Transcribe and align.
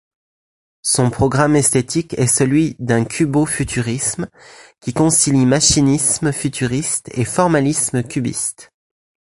Son 0.81 1.11
programme 1.11 1.55
esthétique 1.55 2.15
est 2.17 2.25
celui 2.25 2.75
d'un 2.79 3.05
cubofuturisme 3.05 4.29
qui 4.79 4.93
concilie 4.93 5.45
machinisme 5.45 6.31
futuriste 6.31 7.11
et 7.15 7.23
formalisme 7.23 8.01
cubiste. 8.01 8.71